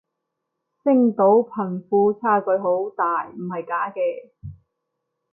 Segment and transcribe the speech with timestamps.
[0.83, 4.31] 星島貧富差距好大唔係假嘅